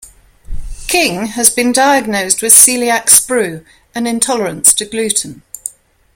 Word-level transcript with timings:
King 0.87 1.27
has 1.27 1.51
been 1.51 1.71
diagnosed 1.71 2.41
with 2.41 2.53
celiac 2.53 3.03
sprue, 3.05 3.63
an 3.93 4.07
intolerance 4.07 4.73
to 4.73 4.85
gluten. 4.85 5.43